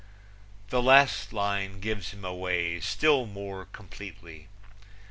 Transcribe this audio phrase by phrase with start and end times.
[0.71, 4.47] The last line gives him away still more completely.